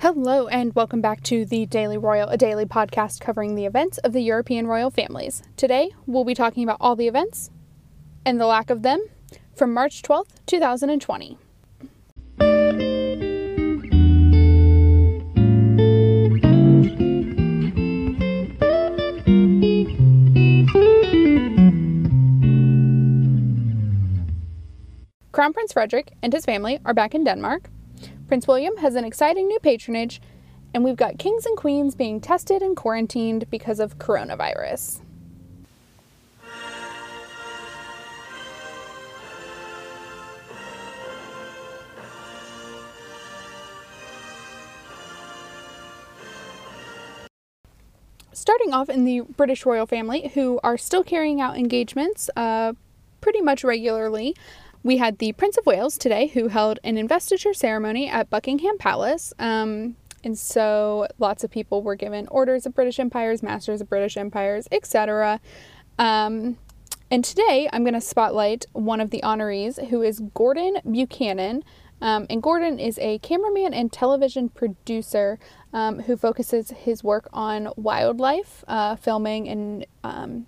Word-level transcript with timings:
Hello, 0.00 0.46
and 0.46 0.72
welcome 0.76 1.00
back 1.00 1.24
to 1.24 1.44
the 1.44 1.66
Daily 1.66 1.98
Royal, 1.98 2.28
a 2.28 2.36
daily 2.36 2.64
podcast 2.64 3.18
covering 3.18 3.56
the 3.56 3.66
events 3.66 3.98
of 3.98 4.12
the 4.12 4.20
European 4.20 4.68
royal 4.68 4.92
families. 4.92 5.42
Today, 5.56 5.90
we'll 6.06 6.22
be 6.22 6.36
talking 6.36 6.62
about 6.62 6.76
all 6.80 6.94
the 6.94 7.08
events 7.08 7.50
and 8.24 8.40
the 8.40 8.46
lack 8.46 8.70
of 8.70 8.82
them 8.82 9.04
from 9.56 9.74
March 9.74 10.02
12th, 10.02 10.28
2020. 10.46 11.36
Crown 25.32 25.52
Prince 25.52 25.72
Frederik 25.72 26.12
and 26.22 26.32
his 26.32 26.44
family 26.44 26.78
are 26.84 26.94
back 26.94 27.16
in 27.16 27.24
Denmark. 27.24 27.68
Prince 28.28 28.46
William 28.46 28.76
has 28.76 28.94
an 28.94 29.06
exciting 29.06 29.48
new 29.48 29.58
patronage, 29.58 30.20
and 30.74 30.84
we've 30.84 30.96
got 30.96 31.18
kings 31.18 31.46
and 31.46 31.56
queens 31.56 31.94
being 31.94 32.20
tested 32.20 32.60
and 32.60 32.76
quarantined 32.76 33.48
because 33.48 33.80
of 33.80 33.98
coronavirus. 33.98 35.00
Starting 48.34 48.74
off 48.74 48.90
in 48.90 49.06
the 49.06 49.22
British 49.22 49.64
royal 49.64 49.86
family, 49.86 50.30
who 50.34 50.60
are 50.62 50.76
still 50.76 51.02
carrying 51.02 51.40
out 51.40 51.56
engagements 51.56 52.28
uh, 52.36 52.74
pretty 53.22 53.40
much 53.40 53.64
regularly. 53.64 54.36
We 54.88 54.96
had 54.96 55.18
the 55.18 55.32
Prince 55.32 55.58
of 55.58 55.66
Wales 55.66 55.98
today, 55.98 56.28
who 56.28 56.48
held 56.48 56.78
an 56.82 56.96
investiture 56.96 57.52
ceremony 57.52 58.08
at 58.08 58.30
Buckingham 58.30 58.78
Palace. 58.78 59.34
Um, 59.38 59.96
and 60.24 60.38
so 60.38 61.06
lots 61.18 61.44
of 61.44 61.50
people 61.50 61.82
were 61.82 61.94
given 61.94 62.26
orders 62.28 62.64
of 62.64 62.74
British 62.74 62.98
empires, 62.98 63.42
masters 63.42 63.82
of 63.82 63.90
British 63.90 64.16
empires, 64.16 64.66
etc. 64.72 65.40
Um, 65.98 66.56
and 67.10 67.22
today 67.22 67.68
I'm 67.70 67.82
going 67.84 67.92
to 67.92 68.00
spotlight 68.00 68.64
one 68.72 69.02
of 69.02 69.10
the 69.10 69.20
honorees, 69.22 69.88
who 69.88 70.00
is 70.00 70.20
Gordon 70.32 70.78
Buchanan. 70.90 71.64
Um, 72.00 72.26
and 72.30 72.42
Gordon 72.42 72.78
is 72.78 72.98
a 73.00 73.18
cameraman 73.18 73.74
and 73.74 73.92
television 73.92 74.48
producer 74.48 75.38
um, 75.74 75.98
who 75.98 76.16
focuses 76.16 76.70
his 76.70 77.04
work 77.04 77.28
on 77.34 77.68
wildlife, 77.76 78.64
uh, 78.66 78.96
filming, 78.96 79.50
and 79.50 79.84
um, 80.02 80.46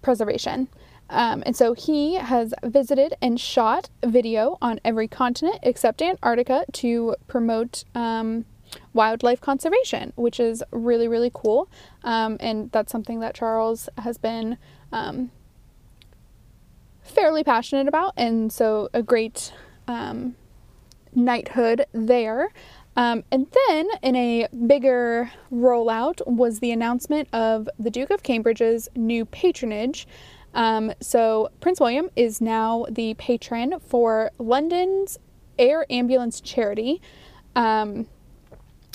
preservation. 0.00 0.68
Um, 1.10 1.42
and 1.46 1.56
so 1.56 1.74
he 1.74 2.14
has 2.14 2.54
visited 2.62 3.14
and 3.20 3.38
shot 3.38 3.90
video 4.04 4.56
on 4.62 4.80
every 4.84 5.06
continent 5.08 5.58
except 5.62 6.00
Antarctica 6.02 6.64
to 6.72 7.14
promote 7.26 7.84
um, 7.94 8.46
wildlife 8.92 9.40
conservation, 9.40 10.12
which 10.16 10.40
is 10.40 10.62
really, 10.70 11.08
really 11.08 11.30
cool. 11.32 11.68
Um, 12.02 12.36
and 12.40 12.70
that's 12.72 12.90
something 12.90 13.20
that 13.20 13.34
Charles 13.34 13.88
has 13.98 14.18
been 14.18 14.58
um, 14.92 15.30
fairly 17.02 17.44
passionate 17.44 17.88
about. 17.88 18.14
And 18.16 18.52
so 18.52 18.88
a 18.94 19.02
great 19.02 19.52
um, 19.86 20.36
knighthood 21.14 21.84
there. 21.92 22.48
Um, 22.96 23.24
and 23.32 23.48
then, 23.68 23.88
in 24.02 24.14
a 24.14 24.46
bigger 24.66 25.32
rollout, 25.52 26.24
was 26.26 26.60
the 26.60 26.70
announcement 26.70 27.28
of 27.32 27.68
the 27.76 27.90
Duke 27.90 28.10
of 28.10 28.22
Cambridge's 28.22 28.88
new 28.94 29.24
patronage. 29.24 30.06
Um, 30.54 30.92
so, 31.00 31.50
Prince 31.60 31.80
William 31.80 32.10
is 32.16 32.40
now 32.40 32.86
the 32.88 33.14
patron 33.14 33.80
for 33.80 34.30
London's 34.38 35.18
Air 35.58 35.84
Ambulance 35.90 36.40
Charity. 36.40 37.02
Um, 37.56 38.06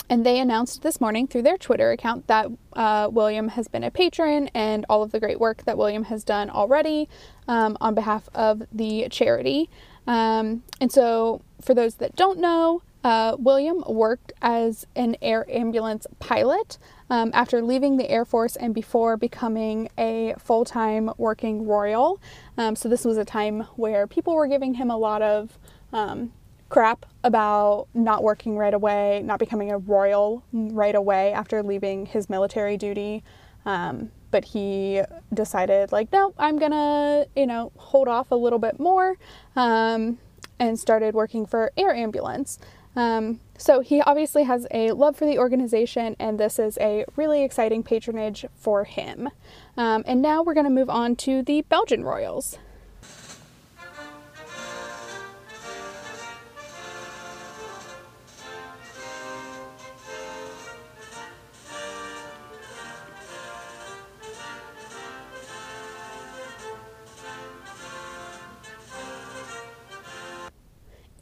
and 0.10 0.26
they 0.26 0.40
announced 0.40 0.82
this 0.82 1.00
morning 1.00 1.28
through 1.28 1.44
their 1.44 1.58
Twitter 1.58 1.92
account 1.92 2.26
that 2.28 2.48
uh, 2.74 3.10
William 3.12 3.50
has 3.50 3.68
been 3.68 3.84
a 3.84 3.92
patron 3.92 4.50
and 4.56 4.86
all 4.90 5.04
of 5.04 5.12
the 5.12 5.20
great 5.20 5.40
work 5.40 5.64
that 5.66 5.78
William 5.78 6.06
has 6.06 6.24
done 6.24 6.50
already 6.50 7.08
um, 7.48 7.78
on 7.80 7.94
behalf 7.94 8.28
of 8.34 8.64
the 8.72 9.08
charity. 9.10 9.70
Um, 10.08 10.64
and 10.82 10.92
so, 10.92 11.42
for 11.62 11.76
those 11.76 11.96
that 11.96 12.16
don't 12.16 12.40
know, 12.40 12.82
uh, 13.04 13.36
William 13.38 13.84
worked 13.88 14.34
as 14.42 14.88
an 14.96 15.16
air 15.22 15.50
ambulance 15.50 16.08
pilot 16.20 16.78
um, 17.10 17.32
after 17.34 17.62
leaving 17.62 17.98
the 17.98 18.10
Air 18.10 18.26
Force 18.26 18.56
and 18.56 18.74
before 18.74 19.18
becoming 19.18 19.90
a 19.98 20.36
full 20.38 20.66
time 20.66 21.10
working 21.18 21.66
royal. 21.66 22.22
Um, 22.58 22.76
so, 22.76 22.90
this 22.90 23.06
was 23.06 23.18
a 23.18 23.26
time 23.26 23.62
where 23.76 24.08
people 24.08 24.36
were 24.36 24.48
giving 24.48 24.76
him 24.76 24.90
a 24.90 24.98
lot 24.98 25.22
of 25.22 25.58
um, 25.92 26.32
crap 26.70 27.06
about 27.24 27.88
not 27.94 28.24
working 28.24 28.58
right 28.58 28.74
away, 28.74 29.22
not 29.26 29.40
becoming 29.40 29.72
a 29.72 29.78
royal 29.78 30.44
right 30.54 30.96
away 30.96 31.34
after 31.34 31.62
leaving 31.64 32.06
his 32.06 32.30
military 32.30 32.78
duty. 32.78 33.24
Um, 33.66 34.12
but 34.32 34.46
he 34.46 35.02
decided, 35.34 35.92
like, 35.92 36.12
no, 36.12 36.34
I'm 36.38 36.60
gonna, 36.60 37.26
you 37.36 37.48
know, 37.48 37.72
hold 37.78 38.08
off 38.08 38.32
a 38.32 38.36
little 38.36 38.60
bit 38.60 38.80
more 38.80 39.16
um, 39.56 40.20
and 40.60 40.80
started 40.80 41.16
working 41.16 41.46
for 41.46 41.72
Air 41.76 41.94
Ambulance. 41.94 42.60
Um, 42.96 43.40
so 43.60 43.82
he 43.82 44.02
obviously 44.02 44.44
has 44.44 44.66
a 44.72 44.92
love 44.94 45.18
for 45.18 45.26
the 45.26 45.38
organization, 45.38 46.16
and 46.18 46.40
this 46.40 46.58
is 46.58 46.78
a 46.80 47.04
really 47.18 47.44
exciting 47.44 47.84
patronage 47.84 48.46
for 48.56 48.86
him. 48.86 49.30
Um, 49.76 50.04
and 50.08 50.22
now 50.22 50.42
we're 50.42 50.54
going 50.54 50.66
to 50.66 50.72
move 50.72 50.90
on 50.90 51.18
to 51.18 51.44
the 51.44 51.62
Belgian 51.64 52.04
Royals. 52.04 52.58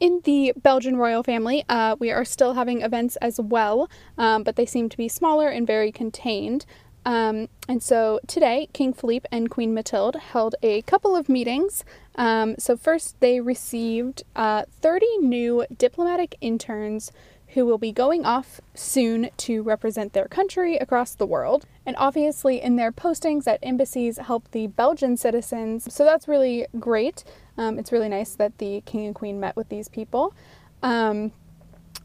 In 0.00 0.20
the 0.24 0.52
Belgian 0.56 0.96
royal 0.96 1.24
family, 1.24 1.64
uh, 1.68 1.96
we 1.98 2.12
are 2.12 2.24
still 2.24 2.54
having 2.54 2.82
events 2.82 3.16
as 3.16 3.40
well, 3.40 3.90
um, 4.16 4.44
but 4.44 4.54
they 4.54 4.66
seem 4.66 4.88
to 4.88 4.96
be 4.96 5.08
smaller 5.08 5.48
and 5.48 5.66
very 5.66 5.90
contained. 5.90 6.66
Um, 7.04 7.48
and 7.68 7.82
so 7.82 8.20
today, 8.28 8.68
King 8.72 8.92
Philippe 8.92 9.26
and 9.32 9.50
Queen 9.50 9.74
Mathilde 9.74 10.16
held 10.16 10.54
a 10.62 10.82
couple 10.82 11.16
of 11.16 11.28
meetings. 11.28 11.84
Um, 12.14 12.54
so, 12.58 12.76
first, 12.76 13.18
they 13.20 13.40
received 13.40 14.22
uh, 14.36 14.64
30 14.80 15.06
new 15.18 15.64
diplomatic 15.76 16.36
interns 16.40 17.10
who 17.52 17.64
will 17.64 17.78
be 17.78 17.92
going 17.92 18.26
off 18.26 18.60
soon 18.74 19.30
to 19.38 19.62
represent 19.62 20.12
their 20.12 20.26
country 20.26 20.76
across 20.76 21.14
the 21.14 21.26
world. 21.26 21.64
And 21.86 21.96
obviously, 21.98 22.60
in 22.60 22.76
their 22.76 22.92
postings 22.92 23.46
at 23.46 23.58
embassies, 23.62 24.18
help 24.18 24.50
the 24.50 24.66
Belgian 24.66 25.16
citizens. 25.16 25.92
So, 25.92 26.04
that's 26.04 26.28
really 26.28 26.66
great. 26.78 27.24
Um, 27.58 27.78
it's 27.78 27.92
really 27.92 28.08
nice 28.08 28.34
that 28.36 28.56
the 28.58 28.82
king 28.86 29.06
and 29.06 29.14
queen 29.14 29.40
met 29.40 29.56
with 29.56 29.68
these 29.68 29.88
people. 29.88 30.34
Um, 30.82 31.32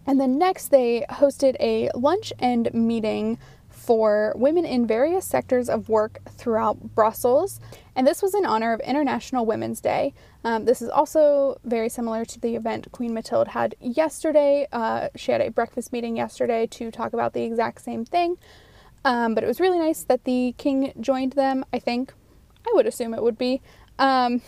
and 0.05 0.19
then 0.19 0.37
next, 0.37 0.69
they 0.69 1.05
hosted 1.09 1.55
a 1.59 1.89
lunch 1.95 2.33
and 2.39 2.73
meeting 2.73 3.37
for 3.69 4.33
women 4.35 4.65
in 4.65 4.87
various 4.87 5.25
sectors 5.25 5.69
of 5.69 5.89
work 5.89 6.19
throughout 6.29 6.95
Brussels. 6.95 7.59
And 7.95 8.07
this 8.07 8.21
was 8.21 8.33
in 8.33 8.45
honor 8.45 8.73
of 8.73 8.79
International 8.81 9.45
Women's 9.45 9.81
Day. 9.81 10.13
Um, 10.43 10.65
this 10.65 10.81
is 10.81 10.89
also 10.89 11.59
very 11.63 11.89
similar 11.89 12.25
to 12.25 12.39
the 12.39 12.55
event 12.55 12.91
Queen 12.91 13.13
Mathilde 13.13 13.49
had 13.49 13.75
yesterday. 13.79 14.67
Uh, 14.71 15.09
she 15.15 15.31
had 15.31 15.41
a 15.41 15.51
breakfast 15.51 15.91
meeting 15.91 16.15
yesterday 16.17 16.65
to 16.67 16.91
talk 16.91 17.13
about 17.13 17.33
the 17.33 17.43
exact 17.43 17.81
same 17.81 18.05
thing. 18.05 18.37
Um, 19.05 19.35
but 19.35 19.43
it 19.43 19.47
was 19.47 19.59
really 19.59 19.79
nice 19.79 20.03
that 20.03 20.23
the 20.23 20.55
king 20.57 20.93
joined 20.99 21.33
them, 21.33 21.65
I 21.73 21.79
think. 21.79 22.13
I 22.65 22.71
would 22.73 22.87
assume 22.87 23.13
it 23.13 23.21
would 23.21 23.37
be. 23.37 23.61
Um, 23.99 24.41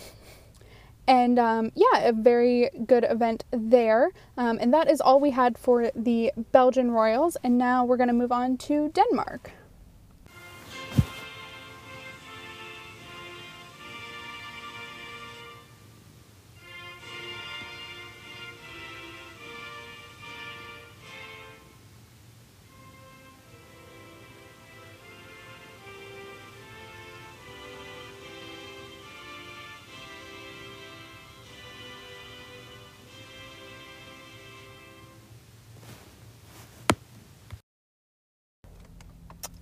and 1.08 1.38
um, 1.40 1.72
yeah, 1.76 2.00
a 2.00 2.14
very 2.14 2.70
good 2.86 3.06
event 3.08 3.44
there. 3.52 4.12
Um, 4.38 4.58
and 4.62 4.74
that 4.74 4.90
is 4.90 5.02
all 5.02 5.20
we 5.20 5.32
had 5.32 5.58
for 5.58 5.92
the 5.96 6.32
Belgian 6.52 6.92
Royals. 6.92 7.38
And 7.44 7.58
now 7.58 7.86
we're 7.86 7.98
going 7.98 8.08
to 8.08 8.14
move 8.14 8.32
on 8.32 8.58
to 8.58 8.90
Denmark. 8.90 9.52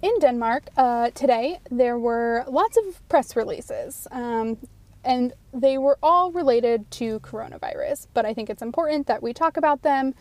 In 0.03 0.19
Denmark 0.19 0.63
uh, 0.77 1.09
today, 1.15 1.59
there 1.71 1.97
were 1.97 2.45
lots 2.47 2.77
of 2.77 3.01
press 3.09 3.35
releases, 3.35 4.07
um, 4.11 4.57
and 5.03 5.33
they 5.53 5.77
were 5.77 5.97
all 6.03 6.31
related 6.31 6.91
to 6.91 7.19
coronavirus. 7.21 8.07
But 8.13 8.25
I 8.25 8.33
think 8.35 8.49
it's 8.49 8.61
important 8.61 9.07
that 9.07 9.23
we 9.23 9.33
talk 9.33 9.57
about 9.57 9.81
them 9.81 10.13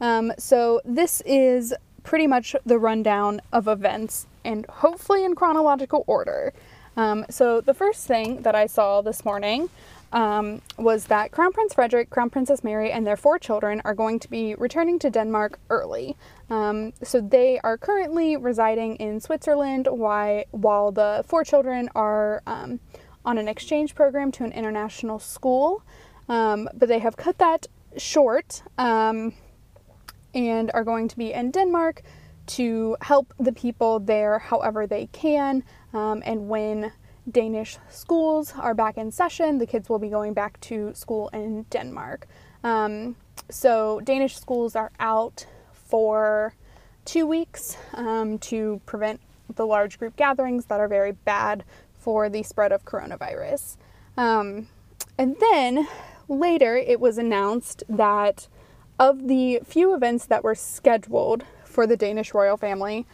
Um, 0.00 0.32
so 0.38 0.80
this 0.84 1.22
is 1.26 1.74
pretty 2.02 2.26
much 2.26 2.56
the 2.64 2.78
rundown 2.78 3.40
of 3.52 3.68
events 3.68 4.26
and 4.44 4.66
hopefully 4.66 5.24
in 5.24 5.34
chronological 5.34 6.04
order. 6.06 6.52
Um, 6.96 7.26
so 7.28 7.60
the 7.60 7.74
first 7.74 8.06
thing 8.06 8.42
that 8.42 8.54
I 8.54 8.66
saw 8.66 9.02
this 9.02 9.24
morning 9.24 9.68
um, 10.12 10.60
was 10.76 11.06
that 11.06 11.30
Crown 11.30 11.52
Prince 11.52 11.74
Frederik, 11.74 12.10
Crown 12.10 12.30
Princess 12.30 12.64
Mary, 12.64 12.90
and 12.90 13.06
their 13.06 13.16
four 13.16 13.38
children 13.38 13.80
are 13.84 13.94
going 13.94 14.18
to 14.18 14.28
be 14.28 14.54
returning 14.56 14.98
to 14.98 15.10
Denmark 15.10 15.58
early. 15.70 16.16
Um, 16.48 16.92
so 17.02 17.20
they 17.20 17.60
are 17.62 17.78
currently 17.78 18.36
residing 18.36 18.96
in 18.96 19.20
Switzerland 19.20 19.86
while, 19.90 20.44
while 20.50 20.90
the 20.90 21.24
four 21.26 21.44
children 21.44 21.88
are 21.94 22.42
um, 22.46 22.80
on 23.24 23.38
an 23.38 23.48
exchange 23.48 23.94
program 23.94 24.32
to 24.32 24.44
an 24.44 24.52
international 24.52 25.18
school. 25.18 25.82
Um, 26.28 26.68
but 26.74 26.88
they 26.88 27.00
have 27.00 27.16
cut 27.16 27.38
that 27.38 27.66
short 27.96 28.62
um, 28.78 29.34
and 30.34 30.70
are 30.74 30.84
going 30.84 31.08
to 31.08 31.16
be 31.16 31.32
in 31.32 31.50
Denmark 31.50 32.02
to 32.46 32.96
help 33.00 33.32
the 33.38 33.52
people 33.52 34.00
there 34.00 34.38
however 34.38 34.86
they 34.86 35.06
can. 35.06 35.62
Um, 35.92 36.22
and 36.24 36.48
when 36.48 36.92
Danish 37.30 37.78
schools 37.88 38.54
are 38.56 38.74
back 38.74 38.96
in 38.96 39.10
session. 39.10 39.58
The 39.58 39.66
kids 39.66 39.88
will 39.88 39.98
be 39.98 40.08
going 40.08 40.34
back 40.34 40.60
to 40.62 40.92
school 40.94 41.28
in 41.32 41.64
Denmark. 41.70 42.26
Um, 42.62 43.16
so, 43.48 44.00
Danish 44.04 44.36
schools 44.36 44.76
are 44.76 44.92
out 45.00 45.46
for 45.72 46.54
two 47.04 47.26
weeks 47.26 47.76
um, 47.94 48.38
to 48.38 48.80
prevent 48.86 49.20
the 49.56 49.66
large 49.66 49.98
group 49.98 50.16
gatherings 50.16 50.66
that 50.66 50.80
are 50.80 50.88
very 50.88 51.12
bad 51.12 51.64
for 51.98 52.28
the 52.28 52.42
spread 52.42 52.72
of 52.72 52.84
coronavirus. 52.84 53.76
Um, 54.16 54.68
and 55.18 55.36
then 55.40 55.88
later 56.28 56.76
it 56.76 57.00
was 57.00 57.18
announced 57.18 57.82
that 57.88 58.48
of 58.98 59.28
the 59.28 59.60
few 59.64 59.94
events 59.94 60.26
that 60.26 60.44
were 60.44 60.54
scheduled 60.54 61.44
for 61.64 61.86
the 61.86 61.96
Danish 61.96 62.34
royal 62.34 62.56
family, 62.56 63.06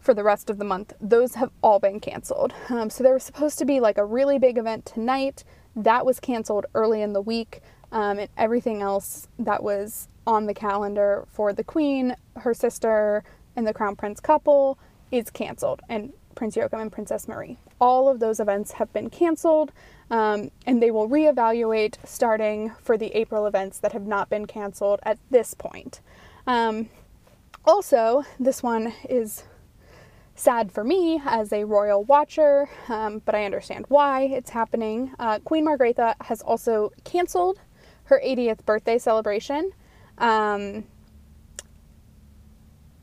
for 0.00 0.14
the 0.14 0.24
rest 0.24 0.50
of 0.50 0.58
the 0.58 0.64
month, 0.64 0.94
those 1.00 1.34
have 1.34 1.50
all 1.62 1.78
been 1.78 2.00
canceled. 2.00 2.54
Um, 2.68 2.90
so 2.90 3.04
there 3.04 3.12
was 3.12 3.22
supposed 3.22 3.58
to 3.58 3.64
be 3.64 3.80
like 3.80 3.98
a 3.98 4.04
really 4.04 4.38
big 4.38 4.58
event 4.58 4.86
tonight. 4.86 5.44
That 5.76 6.04
was 6.04 6.18
canceled 6.18 6.66
early 6.74 7.02
in 7.02 7.12
the 7.12 7.20
week. 7.20 7.60
Um, 7.92 8.18
and 8.18 8.28
everything 8.36 8.82
else 8.82 9.28
that 9.38 9.62
was 9.62 10.08
on 10.26 10.46
the 10.46 10.54
calendar 10.54 11.26
for 11.32 11.52
the 11.52 11.64
Queen, 11.64 12.16
her 12.36 12.54
sister, 12.54 13.24
and 13.56 13.66
the 13.66 13.74
Crown 13.74 13.96
Prince 13.96 14.20
couple 14.20 14.78
is 15.10 15.28
canceled. 15.28 15.80
And 15.88 16.12
Prince 16.34 16.56
Joachim 16.56 16.80
and 16.80 16.92
Princess 16.92 17.26
Marie. 17.26 17.58
All 17.80 18.08
of 18.08 18.20
those 18.20 18.40
events 18.40 18.72
have 18.72 18.92
been 18.92 19.10
canceled, 19.10 19.72
um, 20.10 20.50
and 20.66 20.82
they 20.82 20.90
will 20.90 21.08
reevaluate 21.08 21.96
starting 22.04 22.72
for 22.80 22.96
the 22.96 23.14
April 23.16 23.46
events 23.46 23.78
that 23.78 23.92
have 23.92 24.06
not 24.06 24.30
been 24.30 24.46
canceled 24.46 25.00
at 25.02 25.18
this 25.30 25.54
point. 25.54 26.00
Um, 26.46 26.88
also, 27.64 28.24
this 28.38 28.62
one 28.62 28.94
is 29.08 29.44
sad 30.40 30.72
for 30.72 30.82
me 30.82 31.20
as 31.24 31.52
a 31.52 31.64
royal 31.64 32.02
watcher, 32.04 32.68
um, 32.88 33.20
but 33.24 33.34
I 33.34 33.44
understand 33.44 33.84
why 33.88 34.22
it's 34.22 34.50
happening. 34.50 35.12
Uh, 35.18 35.38
Queen 35.40 35.66
Margrethe 35.66 36.14
has 36.22 36.40
also 36.40 36.92
canceled 37.04 37.60
her 38.04 38.20
80th 38.24 38.64
birthday 38.64 38.98
celebration 38.98 39.70
um, 40.18 40.84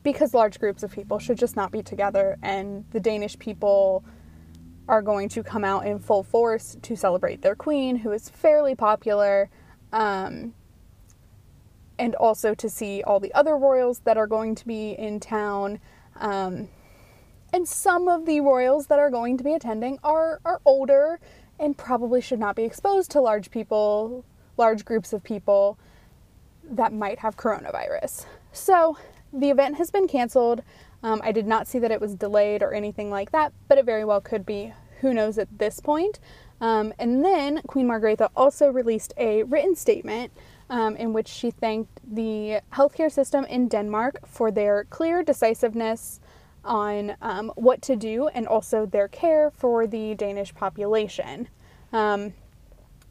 because 0.02 0.34
large 0.34 0.60
groups 0.60 0.82
of 0.82 0.92
people 0.92 1.20
should 1.20 1.38
just 1.38 1.56
not 1.56 1.72
be 1.72 1.84
together, 1.84 2.38
and 2.42 2.86
the 2.92 3.00
Danish 3.00 3.38
people 3.38 4.04
are 4.88 5.02
going 5.02 5.30
to 5.30 5.44
come 5.44 5.64
out 5.64 5.86
in 5.86 6.00
full 6.00 6.24
force 6.24 6.78
to 6.82 6.96
celebrate 6.96 7.42
their 7.42 7.56
queen, 7.56 7.98
who 7.98 8.12
is 8.12 8.30
fairly 8.30 8.74
popular. 8.74 9.50
Um, 9.94 10.54
and 12.00 12.14
also 12.16 12.54
to 12.54 12.70
see 12.70 13.02
all 13.02 13.20
the 13.20 13.34
other 13.34 13.58
royals 13.58 14.02
that 14.02 14.18
are 14.18 14.28
going 14.28 14.54
to 14.54 14.68
be 14.68 14.92
in 14.92 15.20
town. 15.20 15.80
Um, 16.18 16.70
and 17.54 17.68
some 17.68 18.08
of 18.08 18.26
the 18.26 18.40
royals 18.42 18.88
that 18.88 19.00
are 19.00 19.10
going 19.10 19.38
to 19.38 19.44
be 19.44 19.54
attending 19.54 20.00
are, 20.04 20.40
are 20.46 20.62
older 20.66 21.20
and 21.60 21.78
probably 21.78 22.22
should 22.22 22.40
not 22.40 22.56
be 22.56 22.64
exposed 22.64 23.12
to 23.12 23.22
large 23.22 23.50
people, 23.50 24.26
large 24.58 24.86
groups 24.86 25.14
of 25.14 25.24
people 25.24 25.78
that 26.64 26.94
might 26.94 27.20
have 27.20 27.38
coronavirus. 27.38 28.26
So 28.52 28.98
the 29.34 29.50
event 29.50 29.78
has 29.78 29.92
been 29.92 30.08
canceled. 30.08 30.62
Um, 31.04 31.22
I 31.24 31.32
did 31.32 31.48
not 31.48 31.68
see 31.68 31.80
that 31.80 31.92
it 31.92 32.02
was 32.02 32.16
delayed 32.16 32.62
or 32.62 32.74
anything 32.74 33.10
like 33.10 33.32
that, 33.32 33.54
but 33.68 33.78
it 33.78 33.86
very 33.86 34.06
well 34.06 34.22
could 34.22 34.46
be. 34.46 34.74
Who 35.02 35.14
knows 35.14 35.38
at 35.38 35.60
this 35.60 35.80
point? 35.80 36.20
Um, 36.60 36.94
and 36.98 37.24
then 37.24 37.62
Queen 37.68 37.88
Margrethe 37.88 38.28
also 38.36 38.72
released 38.72 39.14
a 39.18 39.44
written 39.44 39.76
statement 39.76 40.32
um, 40.70 40.96
in 40.96 41.14
which 41.14 41.28
she 41.28 41.52
thanked 41.52 42.00
the 42.04 42.62
healthcare 42.74 43.12
system 43.12 43.46
in 43.46 43.68
Denmark 43.68 44.28
for 44.28 44.52
their 44.52 44.86
clear 44.86 45.24
decisiveness 45.24 46.20
on 46.68 47.16
um, 47.22 47.52
what 47.56 47.82
to 47.84 47.96
do 47.96 48.28
and 48.28 48.48
also 48.48 48.86
their 48.86 49.08
care 49.08 49.50
for 49.50 49.88
the 49.88 50.14
Danish 50.16 50.54
population. 50.54 51.48
Um, 51.92 52.34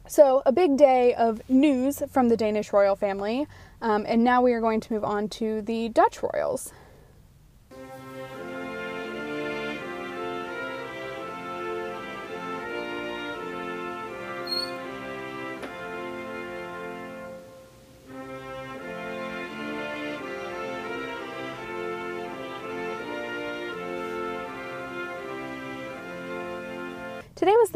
so, 0.07 0.41
a 0.45 0.53
big 0.53 0.77
day 0.77 1.13
of 1.15 1.41
news 1.49 2.01
from 2.09 2.29
the 2.29 2.37
Danish 2.37 2.71
royal 2.71 2.95
family, 2.95 3.45
um, 3.81 4.05
and 4.07 4.23
now 4.23 4.41
we 4.41 4.53
are 4.53 4.61
going 4.61 4.79
to 4.79 4.93
move 4.93 5.03
on 5.03 5.27
to 5.29 5.61
the 5.61 5.89
Dutch 5.89 6.23
royals. 6.23 6.71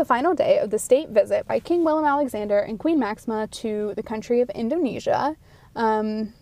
The 0.02 0.06
final 0.06 0.34
day 0.34 0.58
of 0.58 0.72
the 0.72 0.80
state 0.80 1.10
visit 1.10 1.48
by 1.48 1.60
King 1.60 1.84
Willem 1.84 2.06
Alexander 2.06 2.58
and 2.58 2.80
Queen 2.80 2.98
Maxima 2.98 3.46
to 3.46 3.94
the 3.96 4.02
country 4.02 4.42
of 4.42 4.50
Indonesia. 4.50 5.38
Um, 5.76 6.34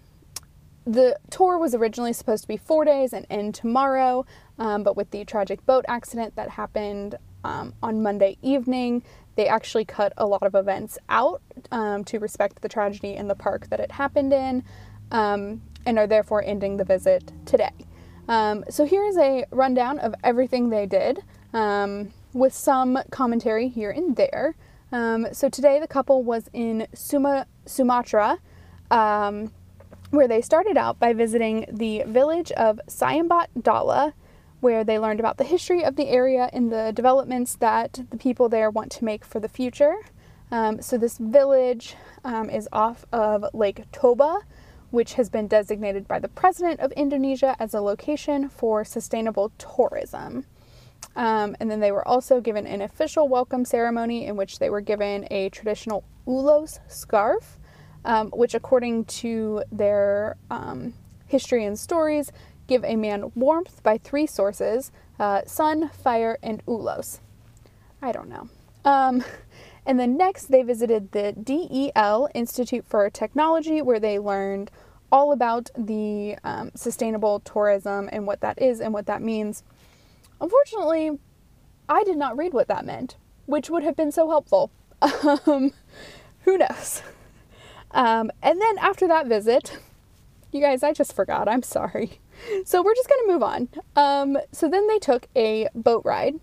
the 0.85 1.19
tour 1.29 1.57
was 1.57 1.75
originally 1.75 2.13
supposed 2.13 2.43
to 2.43 2.47
be 2.47 2.55
four 2.55 2.85
days 2.85 3.11
and 3.11 3.27
end 3.29 3.53
tomorrow, 3.53 4.25
um, 4.59 4.83
but 4.83 4.95
with 4.95 5.11
the 5.11 5.25
tragic 5.25 5.65
boat 5.65 5.83
accident 5.89 6.37
that 6.37 6.51
happened 6.51 7.15
um, 7.43 7.73
on 7.83 8.01
Monday 8.01 8.37
evening, 8.41 9.03
they 9.35 9.49
actually 9.49 9.83
cut 9.83 10.13
a 10.15 10.25
lot 10.25 10.43
of 10.43 10.55
events 10.55 10.97
out 11.09 11.41
um, 11.69 12.05
to 12.05 12.17
respect 12.17 12.61
the 12.61 12.69
tragedy 12.69 13.13
in 13.13 13.27
the 13.27 13.35
park 13.35 13.67
that 13.67 13.81
it 13.81 13.91
happened 13.91 14.31
in, 14.31 14.63
um, 15.11 15.61
and 15.85 15.99
are 15.99 16.07
therefore 16.07 16.41
ending 16.45 16.77
the 16.77 16.85
visit 16.85 17.33
today. 17.45 17.73
Um, 18.29 18.63
so 18.69 18.85
here 18.85 19.03
is 19.03 19.17
a 19.17 19.43
rundown 19.51 19.99
of 19.99 20.15
everything 20.23 20.69
they 20.69 20.85
did. 20.85 21.19
Um, 21.53 22.13
with 22.33 22.53
some 22.53 22.99
commentary 23.11 23.67
here 23.67 23.91
and 23.91 24.15
there. 24.15 24.55
Um, 24.91 25.27
so 25.31 25.49
today 25.49 25.79
the 25.79 25.87
couple 25.87 26.23
was 26.23 26.49
in 26.53 26.87
Suma, 26.93 27.45
Sumatra, 27.65 28.39
um, 28.89 29.51
where 30.09 30.27
they 30.27 30.41
started 30.41 30.77
out 30.77 30.99
by 30.99 31.13
visiting 31.13 31.65
the 31.71 32.03
village 32.07 32.51
of 32.53 32.79
Sayambat 32.87 33.47
Dala, 33.61 34.13
where 34.59 34.83
they 34.83 34.99
learned 34.99 35.19
about 35.19 35.37
the 35.37 35.43
history 35.43 35.83
of 35.83 35.95
the 35.95 36.07
area 36.07 36.49
and 36.51 36.71
the 36.71 36.91
developments 36.93 37.55
that 37.55 38.01
the 38.09 38.17
people 38.17 38.49
there 38.49 38.69
want 38.69 38.91
to 38.91 39.05
make 39.05 39.23
for 39.23 39.39
the 39.39 39.47
future. 39.47 39.95
Um, 40.51 40.81
so 40.81 40.97
this 40.97 41.17
village 41.17 41.95
um, 42.23 42.49
is 42.49 42.67
off 42.71 43.05
of 43.13 43.45
Lake 43.53 43.83
Toba, 43.91 44.39
which 44.89 45.13
has 45.13 45.29
been 45.29 45.47
designated 45.47 46.07
by 46.07 46.17
the 46.17 46.27
president 46.27 46.79
of 46.79 46.91
Indonesia 46.93 47.55
as 47.59 47.75
a 47.75 47.81
location 47.81 48.49
for 48.49 48.83
sustainable 48.83 49.51
tourism. 49.59 50.45
Um, 51.15 51.55
and 51.59 51.69
then 51.69 51.79
they 51.79 51.91
were 51.91 52.07
also 52.07 52.39
given 52.39 52.65
an 52.65 52.81
official 52.81 53.27
welcome 53.27 53.65
ceremony 53.65 54.25
in 54.25 54.35
which 54.35 54.59
they 54.59 54.69
were 54.69 54.81
given 54.81 55.27
a 55.31 55.49
traditional 55.49 56.03
ulos 56.27 56.79
scarf, 56.87 57.59
um, 58.05 58.29
which, 58.29 58.53
according 58.53 59.05
to 59.05 59.63
their 59.71 60.37
um, 60.49 60.93
history 61.27 61.65
and 61.65 61.77
stories, 61.77 62.31
give 62.67 62.85
a 62.85 62.95
man 62.95 63.31
warmth 63.35 63.83
by 63.83 63.97
three 63.97 64.27
sources 64.27 64.91
uh, 65.19 65.41
sun, 65.45 65.89
fire, 65.89 66.37
and 66.41 66.65
ulos. 66.65 67.19
I 68.01 68.11
don't 68.11 68.29
know. 68.29 68.47
Um, 68.85 69.23
and 69.85 69.99
then 69.99 70.15
next, 70.15 70.45
they 70.45 70.63
visited 70.63 71.11
the 71.11 71.33
DEL 71.33 72.29
Institute 72.33 72.85
for 72.87 73.09
Technology, 73.09 73.81
where 73.81 73.99
they 73.99 74.19
learned 74.19 74.71
all 75.11 75.31
about 75.31 75.69
the 75.77 76.37
um, 76.43 76.71
sustainable 76.75 77.39
tourism 77.39 78.09
and 78.11 78.27
what 78.27 78.41
that 78.41 78.61
is 78.61 78.79
and 78.79 78.93
what 78.93 79.07
that 79.07 79.21
means. 79.21 79.63
Unfortunately, 80.41 81.19
I 81.87 82.03
did 82.03 82.17
not 82.17 82.37
read 82.37 82.53
what 82.53 82.67
that 82.67 82.85
meant, 82.85 83.17
which 83.45 83.69
would 83.69 83.83
have 83.83 83.95
been 83.95 84.11
so 84.11 84.29
helpful. 84.29 84.71
Um, 85.45 85.71
who 86.41 86.57
knows? 86.57 87.01
Um, 87.91 88.31
and 88.41 88.61
then 88.61 88.77
after 88.77 89.07
that 89.07 89.27
visit, 89.27 89.79
you 90.51 90.61
guys, 90.61 90.83
I 90.83 90.93
just 90.93 91.13
forgot. 91.13 91.47
I'm 91.47 91.63
sorry. 91.63 92.19
So 92.65 92.81
we're 92.81 92.95
just 92.95 93.09
going 93.09 93.25
to 93.25 93.33
move 93.33 93.43
on. 93.43 93.69
Um, 93.95 94.37
so 94.51 94.69
then 94.69 94.87
they 94.87 94.99
took 94.99 95.27
a 95.35 95.67
boat 95.75 96.03
ride, 96.05 96.35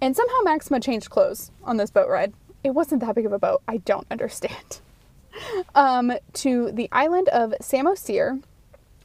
and 0.00 0.14
somehow 0.14 0.36
Maxima 0.44 0.80
changed 0.80 1.10
clothes 1.10 1.50
on 1.64 1.76
this 1.76 1.90
boat 1.90 2.08
ride. 2.08 2.32
It 2.62 2.70
wasn't 2.70 3.00
that 3.00 3.14
big 3.14 3.26
of 3.26 3.32
a 3.32 3.38
boat. 3.38 3.62
I 3.66 3.78
don't 3.78 4.06
understand. 4.10 4.80
um, 5.74 6.12
to 6.34 6.70
the 6.72 6.88
island 6.92 7.28
of 7.28 7.54
Samosir, 7.60 8.42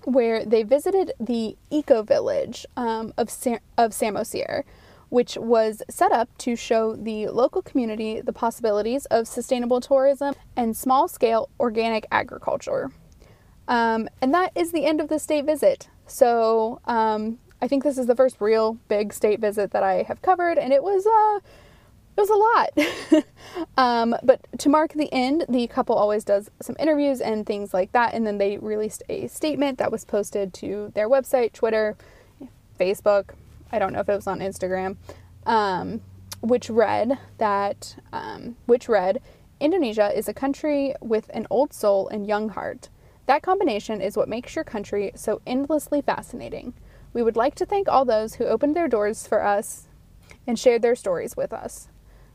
where 0.06 0.46
they 0.46 0.64
visited 0.64 1.12
the 1.20 1.58
eco 1.70 2.04
village 2.04 2.66
um, 2.76 3.14
of, 3.18 3.30
Sam- 3.30 3.60
of 3.78 3.92
Samosir, 3.92 4.64
which 5.10 5.38
was 5.38 5.84
set 5.90 6.12
up 6.12 6.30
to 6.40 6.56
show 6.56 6.96
the 6.96 7.28
local 7.28 7.62
community 7.62 8.22
the 8.22 8.34
possibilities 8.34 9.06
of 9.08 9.28
sustainable 9.28 9.80
tourism 9.80 10.34
and 10.56 10.76
small 10.76 11.08
scale 11.08 11.50
organic 11.60 12.06
agriculture. 12.12 12.92
Um, 13.68 14.10
and 14.22 14.34
that 14.34 14.52
is 14.56 14.72
the 14.72 14.86
end 14.86 15.00
of 15.00 15.08
the 15.08 15.20
state 15.20 15.46
visit. 15.46 15.88
So 16.08 16.82
um, 16.86 17.40
I 17.62 17.68
think 17.68 17.84
this 17.84 17.98
is 17.98 18.08
the 18.08 18.16
first 18.16 18.38
real 18.42 18.78
big 18.88 19.14
state 19.14 19.40
visit 19.40 19.72
that 19.72 19.84
I 19.84 20.04
have 20.04 20.22
covered, 20.22 20.58
and 20.58 20.74
it 20.74 20.84
was 20.84 21.06
uh, 21.06 21.40
it 22.16 22.22
was 22.22 22.30
a 22.30 22.36
lot. 22.36 23.26
um, 23.78 24.16
but 24.24 24.46
to 24.60 24.70
mark 24.70 24.94
the 24.94 25.12
end, 25.12 25.46
the 25.50 25.68
couple 25.68 25.96
always 25.96 26.24
does 26.24 26.50
some 26.62 26.76
interviews 26.80 27.22
and 27.22 27.46
things 27.46 27.74
like 27.74 27.92
that, 27.94 28.14
and 28.14 28.26
then 28.26 28.38
they 28.38 28.58
released 28.58 29.04
a 29.10 29.28
statement 29.28 29.78
that 29.80 29.92
was 29.92 30.06
posted 30.06 30.54
to 30.56 30.92
their 30.96 31.10
website, 31.10 31.54
Twitter, 31.54 31.98
Facebook. 32.80 33.32
I 33.72 33.80
don't 33.80 33.94
know 33.94 34.00
if 34.00 34.10
it 34.10 34.16
was 34.16 34.28
on 34.28 34.40
Instagram, 34.40 34.98
um, 35.46 36.02
which 36.42 36.70
read 36.70 37.18
that 37.40 37.96
um, 38.12 38.58
which 38.66 38.88
read 38.88 39.20
Indonesia 39.60 40.16
is 40.16 40.28
a 40.28 40.34
country 40.34 40.94
with 41.02 41.30
an 41.34 41.48
old 41.50 41.74
soul 41.74 42.08
and 42.10 42.28
young 42.28 42.50
heart. 42.50 42.90
That 43.26 43.42
combination 43.42 44.02
is 44.02 44.18
what 44.18 44.28
makes 44.28 44.56
your 44.56 44.66
country 44.66 45.12
so 45.16 45.42
endlessly 45.48 46.02
fascinating. 46.02 46.74
We 47.14 47.24
would 47.24 47.38
like 47.38 47.56
to 47.56 47.66
thank 47.66 47.88
all 47.88 48.04
those 48.04 48.36
who 48.36 48.46
opened 48.46 48.76
their 48.76 48.88
doors 48.88 49.26
for 49.26 49.44
us 49.44 49.88
and 50.46 50.60
shared 50.60 50.82
their 50.82 50.96
stories 50.96 51.38
with 51.38 51.54
us. 51.54 51.88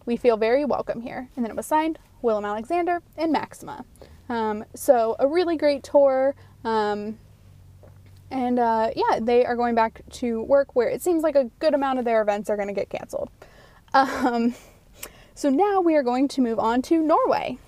We 0.09 0.17
feel 0.17 0.39
very 0.39 0.65
welcome 0.65 1.03
here. 1.03 1.29
And 1.37 1.45
then 1.45 1.51
it 1.51 1.55
was 1.55 1.67
signed 1.67 1.99
Willem 2.23 2.47
Alexander 2.47 3.03
and 3.19 3.31
Maxima. 3.31 3.85
Um, 4.31 4.65
so, 4.75 5.17
a 5.19 5.29
really 5.29 5.59
great 5.59 5.83
tour. 5.83 6.35
Um, 6.65 7.19
and 8.31 8.59
uh, 8.59 8.89
yeah, 8.97 9.21
they 9.21 9.45
are 9.45 9.55
going 9.55 9.75
back 9.75 10.01
to 10.13 10.43
work 10.45 10.75
where 10.75 10.89
it 10.89 11.03
seems 11.03 11.23
like 11.23 11.37
a 11.37 11.51
good 11.59 11.75
amount 11.75 11.99
of 11.99 12.07
their 12.07 12.23
events 12.23 12.49
are 12.49 12.57
going 12.57 12.69
to 12.69 12.75
get 12.75 12.89
canceled. 12.89 13.29
Um, 13.93 14.55
so, 15.35 15.51
now 15.51 15.83
we 15.83 15.95
are 15.95 16.03
going 16.03 16.27
to 16.29 16.41
move 16.41 16.59
on 16.59 16.81
to 16.83 17.03
Norway. 17.03 17.59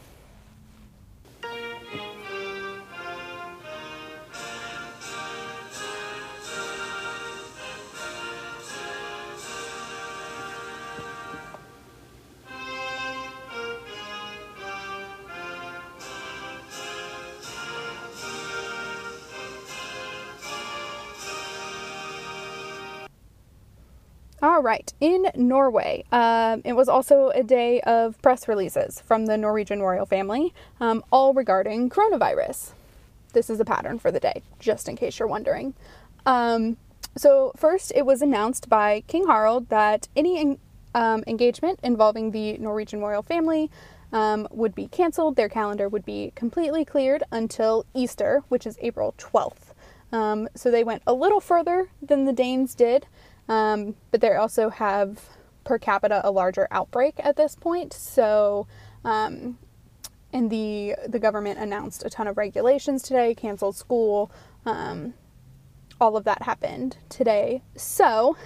All 24.61 24.65
right, 24.65 24.93
in 25.01 25.31
Norway, 25.35 26.05
um, 26.13 26.61
it 26.67 26.75
was 26.75 26.87
also 26.87 27.31
a 27.31 27.43
day 27.43 27.81
of 27.81 28.21
press 28.21 28.47
releases 28.47 29.01
from 29.01 29.25
the 29.25 29.39
Norwegian 29.39 29.81
royal 29.81 30.05
family, 30.05 30.53
um, 30.83 31.03
all 31.11 31.33
regarding 31.33 31.89
coronavirus. 31.89 32.73
This 33.33 33.49
is 33.49 33.59
a 33.59 33.65
pattern 33.65 33.99
for 33.99 34.11
the 34.13 34.21
day, 34.21 34.43
just 34.59 34.87
in 34.87 34.97
case 34.97 35.19
you're 35.19 35.27
wondering. 35.27 35.73
Um, 36.27 36.77
so, 37.17 37.53
first, 37.57 37.91
it 37.97 38.05
was 38.05 38.21
announced 38.21 38.69
by 38.69 39.03
King 39.07 39.29
Harald 39.29 39.71
that 39.71 40.09
any 40.15 40.59
um, 40.95 41.25
engagement 41.27 41.81
involving 41.83 42.31
the 42.31 42.59
Norwegian 42.59 43.01
royal 43.01 43.23
family 43.23 43.71
um, 44.13 44.47
would 44.51 44.75
be 44.75 44.89
canceled. 44.89 45.37
Their 45.37 45.49
calendar 45.49 45.89
would 45.89 46.05
be 46.05 46.35
completely 46.35 46.85
cleared 46.85 47.23
until 47.33 47.87
Easter, 47.95 48.43
which 48.51 48.67
is 48.67 48.77
April 48.83 49.15
12th. 49.17 49.73
Um, 50.13 50.51
so, 50.55 50.71
they 50.71 50.85
went 50.85 51.03
a 51.07 51.15
little 51.15 51.41
further 51.41 51.89
than 52.03 52.27
the 52.27 52.35
Danes 52.35 52.75
did. 52.75 53.07
Um, 53.49 53.97
but 54.11 54.21
they 54.21 54.35
also 54.35 54.71
have 54.71 55.29
per 55.65 55.79
capita 55.79 56.21
a 56.25 56.31
larger 56.31 56.69
outbreak 56.71 57.15
at 57.19 57.37
this 57.37 57.55
point. 57.55 57.93
So, 57.93 58.67
um, 59.05 59.59
and 60.33 60.51
the 60.51 60.95
the 61.09 61.19
government 61.19 61.59
announced 61.59 62.05
a 62.05 62.11
ton 62.11 62.29
of 62.29 62.37
regulations 62.37 63.03
today, 63.03 63.35
canceled 63.35 63.77
school. 63.77 64.31
Um, 64.65 65.15
all 66.01 66.17
of 66.17 66.25
that 66.25 66.43
happened 66.43 66.97
today. 67.09 67.63
So 67.77 68.37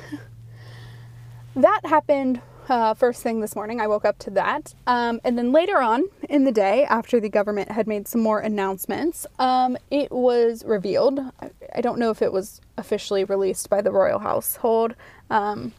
that 1.56 1.80
happened 1.84 2.40
uh, 2.68 2.94
first 2.94 3.22
thing 3.22 3.40
this 3.40 3.54
morning. 3.54 3.80
I 3.80 3.86
woke 3.86 4.04
up 4.04 4.18
to 4.20 4.30
that. 4.30 4.74
Um, 4.86 5.20
and 5.24 5.36
then 5.38 5.52
later 5.52 5.80
on 5.80 6.04
in 6.28 6.44
the 6.44 6.52
day, 6.52 6.84
after 6.84 7.20
the 7.20 7.28
government 7.28 7.70
had 7.70 7.86
made 7.86 8.08
some 8.08 8.20
more 8.20 8.40
announcements, 8.40 9.26
um, 9.38 9.76
it 9.90 10.10
was 10.10 10.64
revealed. 10.64 11.20
I 11.74 11.80
don't 11.80 11.98
know 11.98 12.10
if 12.10 12.22
it 12.22 12.32
was 12.32 12.60
officially 12.76 13.24
released 13.24 13.70
by 13.70 13.80
the 13.82 13.90
royal 13.90 14.18
household, 14.18 14.94
um, 15.30 15.72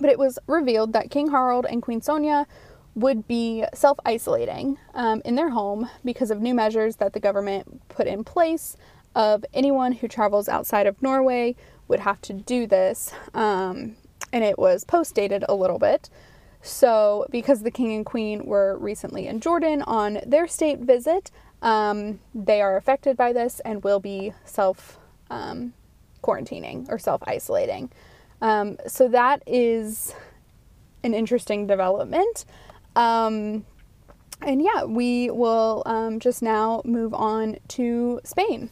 but 0.00 0.10
it 0.10 0.18
was 0.18 0.38
revealed 0.46 0.92
that 0.92 1.10
King 1.10 1.30
Harald 1.30 1.66
and 1.66 1.82
Queen 1.82 2.00
Sonja 2.00 2.46
would 2.94 3.26
be 3.26 3.64
self 3.74 3.98
isolating 4.04 4.78
um, 4.94 5.22
in 5.24 5.34
their 5.34 5.50
home 5.50 5.88
because 6.04 6.30
of 6.30 6.40
new 6.40 6.54
measures 6.54 6.96
that 6.96 7.12
the 7.12 7.20
government 7.20 7.88
put 7.88 8.06
in 8.06 8.24
place. 8.24 8.76
Of 9.14 9.44
anyone 9.52 9.92
who 9.92 10.08
travels 10.08 10.48
outside 10.48 10.86
of 10.86 11.02
Norway 11.02 11.54
would 11.86 12.00
have 12.00 12.22
to 12.22 12.32
do 12.32 12.66
this 12.66 13.12
um, 13.34 13.96
and 14.32 14.44
it 14.44 14.58
was 14.58 14.84
post 14.84 15.14
dated 15.14 15.44
a 15.48 15.54
little 15.54 15.78
bit. 15.78 16.08
So, 16.62 17.26
because 17.30 17.62
the 17.62 17.72
king 17.72 17.92
and 17.92 18.06
queen 18.06 18.44
were 18.44 18.78
recently 18.78 19.26
in 19.26 19.40
Jordan 19.40 19.82
on 19.82 20.20
their 20.24 20.46
state 20.46 20.78
visit, 20.78 21.30
um, 21.60 22.20
they 22.34 22.62
are 22.62 22.76
affected 22.76 23.16
by 23.16 23.32
this 23.32 23.60
and 23.64 23.82
will 23.82 23.98
be 23.98 24.32
self 24.44 24.98
um, 25.28 25.74
quarantining 26.22 26.88
or 26.88 26.98
self 26.98 27.20
isolating. 27.26 27.90
Um, 28.40 28.78
so, 28.86 29.08
that 29.08 29.42
is 29.44 30.14
an 31.02 31.14
interesting 31.14 31.66
development. 31.66 32.44
Um, 32.94 33.64
and 34.40 34.62
yeah, 34.62 34.84
we 34.84 35.30
will 35.30 35.82
um, 35.86 36.20
just 36.20 36.42
now 36.42 36.82
move 36.84 37.14
on 37.14 37.58
to 37.68 38.20
Spain. 38.24 38.70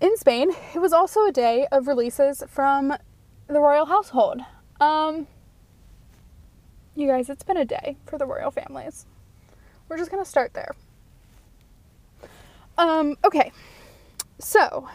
In 0.00 0.16
Spain, 0.16 0.50
it 0.74 0.78
was 0.78 0.92
also 0.92 1.26
a 1.26 1.32
day 1.32 1.66
of 1.72 1.86
releases 1.86 2.42
from 2.48 2.94
the 3.46 3.60
royal 3.60 3.86
household. 3.86 4.40
Um, 4.80 5.26
you 6.94 7.06
guys, 7.06 7.30
it's 7.30 7.42
been 7.42 7.56
a 7.56 7.64
day 7.64 7.96
for 8.06 8.18
the 8.18 8.26
royal 8.26 8.50
families. 8.50 9.06
We're 9.88 9.98
just 9.98 10.10
going 10.10 10.22
to 10.22 10.28
start 10.28 10.54
there. 10.54 10.74
Um, 12.78 13.16
okay, 13.24 13.52
so 14.38 14.88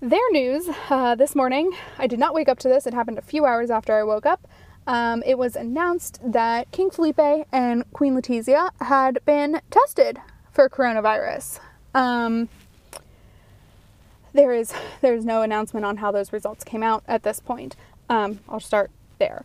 their 0.00 0.30
news 0.30 0.68
uh, 0.90 1.16
this 1.16 1.34
morning, 1.34 1.72
I 1.98 2.06
did 2.06 2.20
not 2.20 2.34
wake 2.34 2.48
up 2.48 2.58
to 2.60 2.68
this, 2.68 2.86
it 2.86 2.94
happened 2.94 3.18
a 3.18 3.22
few 3.22 3.44
hours 3.44 3.70
after 3.70 3.98
I 3.98 4.04
woke 4.04 4.26
up. 4.26 4.46
Um, 4.86 5.22
it 5.26 5.36
was 5.36 5.56
announced 5.56 6.20
that 6.24 6.70
King 6.70 6.90
Felipe 6.90 7.46
and 7.52 7.84
Queen 7.92 8.14
Letizia 8.14 8.70
had 8.80 9.18
been 9.26 9.60
tested 9.70 10.18
for 10.50 10.68
coronavirus. 10.68 11.60
Um, 11.94 12.48
there 14.32 14.52
is 14.52 14.72
there's 15.00 15.24
no 15.24 15.42
announcement 15.42 15.84
on 15.86 15.98
how 15.98 16.10
those 16.10 16.32
results 16.32 16.64
came 16.64 16.82
out 16.82 17.02
at 17.06 17.22
this 17.22 17.40
point. 17.40 17.76
Um, 18.08 18.40
I'll 18.48 18.60
start 18.60 18.90
there. 19.18 19.44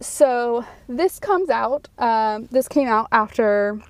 So 0.00 0.64
this 0.88 1.18
comes 1.18 1.50
out. 1.50 1.88
Um, 1.98 2.46
this 2.50 2.68
came 2.68 2.88
out 2.88 3.08
after 3.12 3.80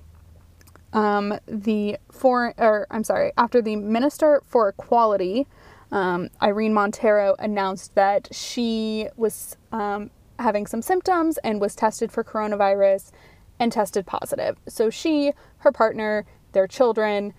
um, 0.93 1.39
the 1.47 1.97
foreign, 2.11 2.53
or 2.57 2.85
I'm 2.91 3.03
sorry, 3.03 3.31
after 3.37 3.61
the 3.61 3.77
Minister 3.77 4.41
for 4.45 4.69
Equality, 4.69 5.47
um, 5.91 6.29
Irene 6.41 6.73
Montero, 6.73 7.35
announced 7.39 7.95
that 7.95 8.27
she 8.31 9.07
was 9.15 9.55
um, 9.71 10.11
having 10.37 10.67
some 10.67 10.81
symptoms 10.81 11.37
and 11.39 11.61
was 11.61 11.75
tested 11.75 12.11
for 12.11 12.23
coronavirus 12.23 13.11
and 13.59 13.71
tested 13.71 14.05
positive. 14.05 14.57
So 14.67 14.89
she, 14.89 15.31
her 15.59 15.71
partner, 15.71 16.25
their 16.51 16.67
children, 16.67 17.33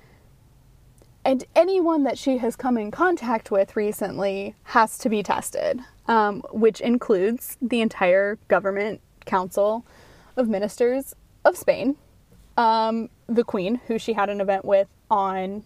and 1.25 1.45
anyone 1.57 2.05
that 2.05 2.19
she 2.19 2.38
has 2.38 2.57
come 2.57 2.79
in 2.79 2.91
contact 2.91 3.50
with 3.50 3.76
recently 3.76 4.55
has 4.64 4.99
to 4.99 5.09
be 5.09 5.23
tested, 5.23 5.81
um, 6.09 6.43
which 6.52 6.81
includes 6.81 7.57
the 7.62 7.81
entire 7.81 8.38
government 8.49 9.00
council 9.26 9.85
of 10.37 10.49
ministers 10.49 11.14
of 11.45 11.57
Spain. 11.57 11.97
um, 12.57 13.11
the 13.29 13.45
Queen, 13.45 13.81
who 13.88 13.99
she 13.99 14.14
had 14.14 14.31
an 14.31 14.41
event 14.41 14.64
with 14.64 14.88
on 15.11 15.64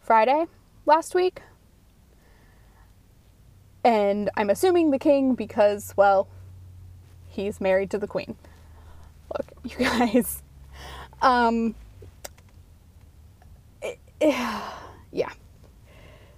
Friday 0.00 0.46
last 0.86 1.14
week. 1.14 1.42
And 3.84 4.30
I'm 4.36 4.50
assuming 4.50 4.90
the 4.90 4.98
King 4.98 5.34
because, 5.34 5.94
well, 5.96 6.28
he's 7.28 7.60
married 7.60 7.90
to 7.92 7.98
the 7.98 8.06
Queen. 8.08 8.36
Look, 9.36 9.46
you 9.64 9.86
guys. 9.86 10.42
Um, 11.22 11.74
yeah. 15.12 15.30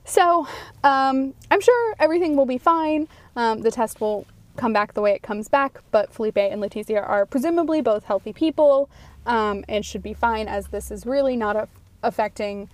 So, 0.04 0.46
um, 0.82 1.34
I'm 1.50 1.60
sure 1.60 1.94
everything 1.98 2.36
will 2.36 2.46
be 2.46 2.58
fine. 2.58 3.08
Um, 3.36 3.60
the 3.60 3.70
test 3.70 4.00
will 4.00 4.26
come 4.56 4.72
back 4.72 4.94
the 4.94 5.00
way 5.00 5.12
it 5.12 5.22
comes 5.22 5.48
back, 5.48 5.80
but 5.90 6.12
Felipe 6.12 6.38
and 6.38 6.62
Letizia 6.62 7.06
are 7.06 7.26
presumably 7.26 7.80
both 7.82 8.04
healthy 8.04 8.32
people 8.32 8.88
um, 9.26 9.64
and 9.68 9.84
should 9.84 10.02
be 10.02 10.14
fine, 10.14 10.48
as 10.48 10.68
this 10.68 10.90
is 10.90 11.04
really 11.04 11.36
not 11.36 11.56
a- 11.56 11.68
affecting 12.02 12.70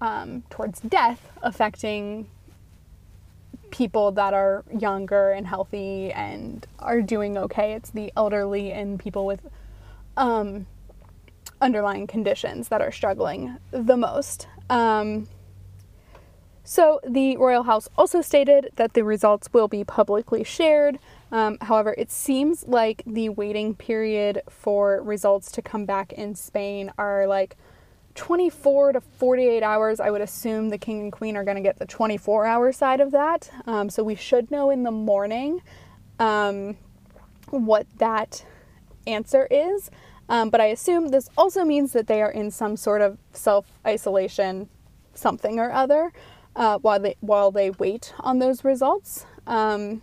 um, 0.00 0.42
towards 0.50 0.80
death, 0.80 1.30
affecting 1.42 2.28
people 3.70 4.12
that 4.12 4.34
are 4.34 4.64
younger 4.78 5.30
and 5.30 5.46
healthy 5.46 6.12
and 6.12 6.66
are 6.78 7.00
doing 7.00 7.38
okay. 7.38 7.72
It's 7.72 7.90
the 7.90 8.12
elderly 8.16 8.72
and 8.72 8.98
people 8.98 9.26
with 9.26 9.40
um, 10.16 10.66
underlying 11.60 12.06
conditions 12.06 12.68
that 12.68 12.80
are 12.80 12.92
struggling 12.92 13.56
the 13.70 13.96
most. 13.96 14.48
Um, 14.70 15.28
so, 16.66 16.98
the 17.06 17.36
Royal 17.36 17.64
House 17.64 17.90
also 17.98 18.22
stated 18.22 18.70
that 18.76 18.94
the 18.94 19.04
results 19.04 19.50
will 19.52 19.68
be 19.68 19.84
publicly 19.84 20.42
shared. 20.44 20.98
Um, 21.30 21.58
however, 21.60 21.94
it 21.98 22.10
seems 22.10 22.66
like 22.66 23.02
the 23.06 23.28
waiting 23.28 23.74
period 23.74 24.40
for 24.48 25.02
results 25.02 25.52
to 25.52 25.62
come 25.62 25.84
back 25.84 26.14
in 26.14 26.34
Spain 26.34 26.90
are 26.96 27.26
like 27.26 27.56
24 28.14 28.92
to 28.92 29.00
48 29.02 29.62
hours. 29.62 30.00
I 30.00 30.10
would 30.10 30.22
assume 30.22 30.70
the 30.70 30.78
King 30.78 31.02
and 31.02 31.12
Queen 31.12 31.36
are 31.36 31.44
going 31.44 31.56
to 31.56 31.62
get 31.62 31.78
the 31.78 31.86
24 31.86 32.46
hour 32.46 32.72
side 32.72 33.00
of 33.00 33.10
that. 33.10 33.50
Um, 33.66 33.90
so, 33.90 34.02
we 34.02 34.14
should 34.14 34.50
know 34.50 34.70
in 34.70 34.84
the 34.84 34.90
morning 34.90 35.60
um, 36.18 36.78
what 37.50 37.86
that 37.98 38.42
answer 39.06 39.46
is. 39.50 39.90
Um, 40.28 40.50
but 40.50 40.60
I 40.60 40.66
assume 40.66 41.08
this 41.08 41.28
also 41.36 41.64
means 41.64 41.92
that 41.92 42.06
they 42.06 42.22
are 42.22 42.30
in 42.30 42.50
some 42.50 42.76
sort 42.76 43.02
of 43.02 43.18
self 43.32 43.66
isolation, 43.86 44.68
something 45.14 45.58
or 45.58 45.70
other 45.72 46.12
uh, 46.56 46.78
while 46.78 47.00
they 47.00 47.16
while 47.20 47.50
they 47.50 47.70
wait 47.70 48.14
on 48.20 48.38
those 48.38 48.64
results. 48.64 49.26
Um, 49.46 50.02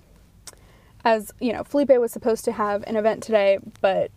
as 1.04 1.34
you 1.40 1.54
know, 1.54 1.64
Felipe 1.64 1.90
was 1.90 2.12
supposed 2.12 2.46
to 2.46 2.52
have 2.52 2.84
an 2.84 2.96
event 2.96 3.24
today, 3.24 3.60
but 3.82 4.12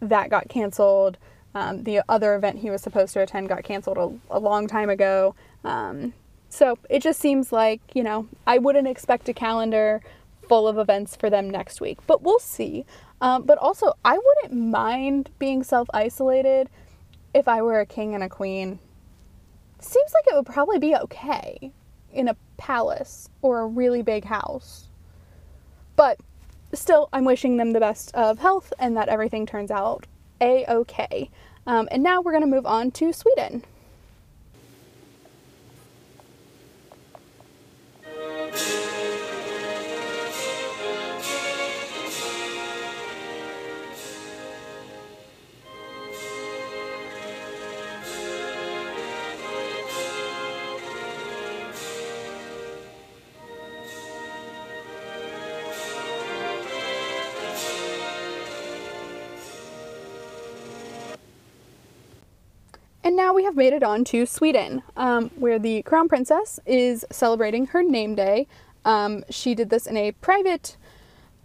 that 0.00 0.30
got 0.30 0.48
canceled. 0.48 1.18
Um, 1.54 1.84
the 1.84 2.02
other 2.08 2.34
event 2.34 2.58
he 2.58 2.70
was 2.70 2.82
supposed 2.82 3.12
to 3.14 3.20
attend 3.20 3.48
got 3.48 3.62
canceled 3.62 3.98
a, 3.98 4.36
a 4.36 4.40
long 4.40 4.66
time 4.66 4.90
ago. 4.90 5.36
Um, 5.62 6.12
so 6.48 6.78
it 6.90 7.00
just 7.00 7.20
seems 7.20 7.52
like, 7.52 7.80
you 7.94 8.02
know, 8.02 8.28
I 8.46 8.58
wouldn't 8.58 8.88
expect 8.88 9.28
a 9.28 9.32
calendar 9.34 10.02
full 10.48 10.68
of 10.68 10.78
events 10.78 11.16
for 11.16 11.30
them 11.30 11.48
next 11.48 11.80
week, 11.80 11.98
but 12.06 12.22
we'll 12.22 12.38
see. 12.38 12.84
Um, 13.24 13.44
but 13.44 13.56
also, 13.56 13.94
I 14.04 14.18
wouldn't 14.18 14.52
mind 14.52 15.30
being 15.38 15.62
self 15.62 15.88
isolated 15.94 16.68
if 17.32 17.48
I 17.48 17.62
were 17.62 17.80
a 17.80 17.86
king 17.86 18.14
and 18.14 18.22
a 18.22 18.28
queen 18.28 18.78
seems 19.80 20.12
like 20.12 20.26
it 20.26 20.36
would 20.36 20.44
probably 20.44 20.78
be 20.78 20.94
okay 20.94 21.72
in 22.12 22.28
a 22.28 22.36
palace 22.58 23.30
or 23.40 23.60
a 23.60 23.66
really 23.66 24.02
big 24.02 24.26
house. 24.26 24.88
But 25.96 26.20
still, 26.74 27.08
I'm 27.14 27.24
wishing 27.24 27.56
them 27.56 27.72
the 27.72 27.80
best 27.80 28.14
of 28.14 28.40
health 28.40 28.74
and 28.78 28.94
that 28.98 29.08
everything 29.08 29.46
turns 29.46 29.70
out 29.70 30.06
a 30.42 30.66
okay. 30.66 31.30
Um, 31.66 31.88
and 31.90 32.02
now 32.02 32.20
we're 32.20 32.32
going 32.32 32.42
to 32.42 32.46
move 32.46 32.66
on 32.66 32.90
to 32.90 33.10
Sweden. 33.14 33.64
Now 63.24 63.32
we 63.32 63.44
have 63.44 63.56
made 63.56 63.72
it 63.72 63.82
on 63.82 64.04
to 64.04 64.26
Sweden, 64.26 64.82
um, 64.98 65.30
where 65.36 65.58
the 65.58 65.80
crown 65.84 66.08
princess 66.08 66.60
is 66.66 67.06
celebrating 67.10 67.68
her 67.68 67.82
name 67.82 68.14
day. 68.14 68.46
Um, 68.84 69.24
she 69.30 69.54
did 69.54 69.70
this 69.70 69.86
in 69.86 69.96
a 69.96 70.12
private 70.12 70.76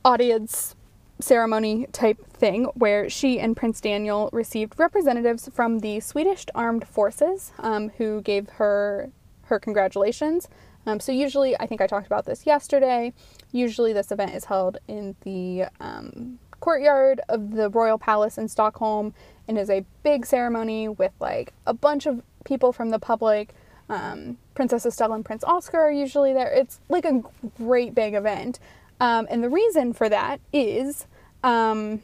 audience 0.04 0.76
ceremony 1.22 1.88
type 1.94 2.18
thing 2.34 2.65
where 2.74 3.10
she 3.10 3.39
and 3.39 3.56
Prince 3.56 3.80
Daniel 3.80 4.30
received 4.34 4.78
representatives 4.78 5.50
from 5.54 5.80
the 5.80 6.02
Swedish 6.02 6.46
armed 6.54 6.86
forces 6.86 7.54
um, 7.60 7.92
who 7.98 8.22
gave 8.24 8.50
her 8.50 9.10
her 9.44 9.58
congratulations. 9.58 10.50
Um, 10.86 11.00
so 11.00 11.13
usually, 11.13 11.58
I 11.62 11.65
think 11.65 11.80
I 11.80 11.88
talked 11.88 12.08
about 12.08 12.26
this 12.26 12.46
yesterday. 12.46 13.13
Usually, 13.54 13.94
this 13.94 14.12
event 14.12 14.34
is 14.36 14.44
held 14.44 14.80
in 14.89 15.15
the 15.22 15.65
um, 15.80 16.39
courtyard 16.60 17.22
of 17.30 17.52
the 17.52 17.69
royal 17.69 17.98
palace 17.98 18.38
in 18.38 18.48
Stockholm 18.48 19.13
and 19.48 19.58
is 19.58 19.69
a 19.69 19.86
big 20.04 20.26
ceremony 20.26 20.88
with 20.88 21.13
like 21.19 21.54
a 21.65 21.74
bunch 21.74 22.06
of 22.06 22.22
people 22.45 22.72
from 22.72 22.89
the 22.89 23.00
public. 23.00 23.54
Um, 23.89 24.38
Princess 24.54 24.86
Estelle 24.86 25.13
and 25.13 25.26
Prince 25.26 25.43
Oscar 25.43 25.82
are 25.82 25.91
usually 25.91 26.34
there. 26.34 26.52
It's 26.52 26.80
like 26.89 27.06
a 27.06 27.22
great 27.58 27.95
big 27.95 28.13
event. 28.13 28.60
Um, 29.00 29.28
and 29.30 29.43
the 29.43 29.50
reason 29.50 29.93
for 29.93 30.10
that 30.10 30.39
is 30.54 31.08
um, 31.43 32.02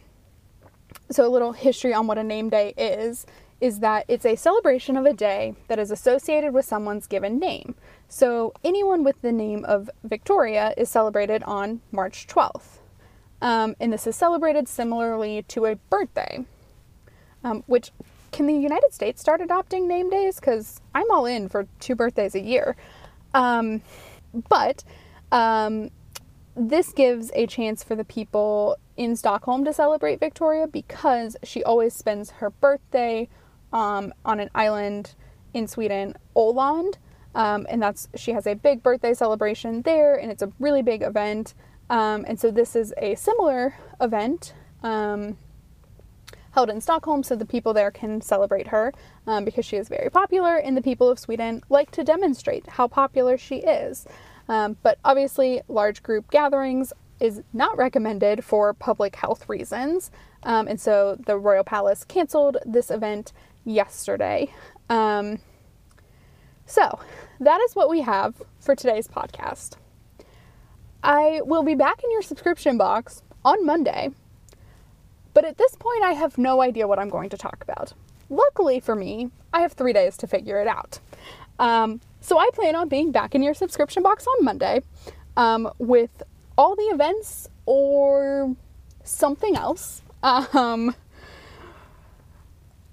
so 1.11 1.27
a 1.27 1.29
little 1.29 1.51
history 1.51 1.93
on 1.93 2.07
what 2.07 2.17
a 2.17 2.23
name 2.23 2.49
day 2.49 2.73
is 2.77 3.25
is 3.61 3.79
that 3.79 4.05
it's 4.07 4.25
a 4.25 4.35
celebration 4.35 4.97
of 4.97 5.05
a 5.05 5.13
day 5.13 5.55
that 5.67 5.79
is 5.79 5.89
associated 5.89 6.53
with 6.53 6.65
someone's 6.65 7.07
given 7.07 7.39
name. 7.39 7.73
So 8.07 8.53
anyone 8.63 9.03
with 9.03 9.21
the 9.21 9.31
name 9.31 9.63
of 9.65 9.89
Victoria 10.03 10.73
is 10.77 10.89
celebrated 10.89 11.41
on 11.43 11.81
March 11.91 12.27
12th. 12.27 12.79
Um, 13.41 13.75
and 13.79 13.91
this 13.91 14.07
is 14.07 14.15
celebrated 14.15 14.67
similarly 14.67 15.43
to 15.49 15.65
a 15.65 15.75
birthday, 15.75 16.45
um, 17.43 17.63
which 17.67 17.91
can 18.31 18.47
the 18.47 18.53
United 18.53 18.93
States 18.93 19.21
start 19.21 19.41
adopting 19.41 19.87
name 19.87 20.09
days? 20.09 20.39
Because 20.39 20.81
I'm 20.93 21.09
all 21.11 21.25
in 21.25 21.47
for 21.47 21.67
two 21.79 21.95
birthdays 21.95 22.35
a 22.35 22.41
year. 22.41 22.75
Um, 23.33 23.81
but 24.49 24.83
um, 25.31 25.91
this 26.55 26.91
gives 26.91 27.31
a 27.33 27.47
chance 27.47 27.83
for 27.83 27.95
the 27.95 28.03
people 28.03 28.77
in 28.97 29.15
Stockholm 29.15 29.65
to 29.65 29.73
celebrate 29.73 30.19
Victoria 30.19 30.67
because 30.67 31.35
she 31.43 31.63
always 31.63 31.93
spends 31.93 32.31
her 32.31 32.49
birthday 32.49 33.27
um, 33.73 34.13
on 34.23 34.39
an 34.39 34.49
island 34.55 35.15
in 35.53 35.67
Sweden, 35.67 36.15
Öland. 36.35 36.95
Um, 37.35 37.67
and 37.69 37.81
that's 37.81 38.07
she 38.15 38.31
has 38.31 38.47
a 38.47 38.53
big 38.53 38.81
birthday 38.81 39.13
celebration 39.13 39.81
there, 39.81 40.15
and 40.15 40.31
it's 40.31 40.41
a 40.41 40.51
really 40.59 40.81
big 40.81 41.01
event. 41.01 41.53
Um, 41.89 42.25
and 42.27 42.39
so 42.39 42.51
this 42.51 42.75
is 42.75 42.93
a 42.97 43.15
similar 43.15 43.75
event 44.01 44.53
um, 44.83 45.37
held 46.51 46.69
in 46.69 46.81
Stockholm 46.81 47.21
so 47.21 47.35
the 47.35 47.45
people 47.45 47.73
there 47.73 47.91
can 47.91 48.21
celebrate 48.21 48.67
her 48.67 48.93
um, 49.27 49.45
because 49.45 49.65
she 49.65 49.77
is 49.77 49.89
very 49.89 50.09
popular 50.09 50.55
and 50.55 50.75
the 50.75 50.81
people 50.81 51.09
of 51.09 51.19
Sweden 51.19 51.61
like 51.69 51.91
to 51.91 52.03
demonstrate 52.03 52.67
how 52.67 52.87
popular 52.87 53.37
she 53.37 53.57
is. 53.57 54.07
Um, 54.47 54.77
but 54.81 54.99
obviously, 55.03 55.61
large 55.67 56.01
group 56.03 56.29
gatherings 56.31 56.93
is 57.19 57.41
not 57.53 57.77
recommended 57.77 58.43
for 58.43 58.73
public 58.73 59.15
health 59.15 59.47
reasons. 59.49 60.11
Um, 60.43 60.67
and 60.67 60.79
so 60.79 61.17
the 61.25 61.37
Royal 61.37 61.63
Palace 61.63 62.03
canceled 62.03 62.57
this 62.65 62.91
event 62.91 63.33
yesterday. 63.63 64.53
Um, 64.89 65.39
so 66.65 66.99
that 67.39 67.61
is 67.61 67.75
what 67.75 67.89
we 67.89 68.01
have 68.01 68.41
for 68.59 68.75
today's 68.75 69.07
podcast. 69.07 69.77
I 71.05 71.41
will 71.45 71.61
be 71.61 71.75
back 71.75 72.03
in 72.03 72.11
your 72.11 72.23
subscription 72.23 72.79
box 72.79 73.21
on 73.45 73.63
Monday, 73.63 74.09
but 75.35 75.45
at 75.45 75.55
this 75.55 75.75
point, 75.75 76.03
I 76.03 76.13
have 76.13 76.39
no 76.39 76.63
idea 76.63 76.87
what 76.87 76.97
I'm 76.97 77.09
going 77.09 77.29
to 77.29 77.37
talk 77.37 77.59
about. 77.61 77.93
Luckily 78.31 78.79
for 78.79 78.95
me, 78.95 79.29
I 79.53 79.61
have 79.61 79.73
three 79.73 79.93
days 79.93 80.17
to 80.17 80.27
figure 80.27 80.59
it 80.59 80.67
out. 80.67 80.99
Um, 81.59 82.01
so 82.21 82.39
I 82.39 82.49
plan 82.53 82.75
on 82.75 82.89
being 82.89 83.11
back 83.11 83.35
in 83.35 83.43
your 83.43 83.53
subscription 83.53 84.01
box 84.01 84.25
on 84.25 84.43
Monday 84.43 84.81
um, 85.37 85.69
with 85.77 86.23
all 86.57 86.75
the 86.75 86.85
events 86.85 87.49
or 87.67 88.55
something 89.03 89.55
else 89.55 90.01
um, 90.23 90.95